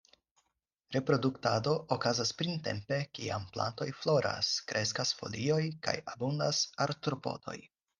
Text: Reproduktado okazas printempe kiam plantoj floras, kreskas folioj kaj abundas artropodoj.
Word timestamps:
Reproduktado 0.95 1.73
okazas 1.97 2.33
printempe 2.41 2.99
kiam 3.19 3.47
plantoj 3.59 3.89
floras, 4.01 4.53
kreskas 4.73 5.17
folioj 5.23 5.63
kaj 5.89 5.99
abundas 6.17 6.69
artropodoj. 6.91 7.59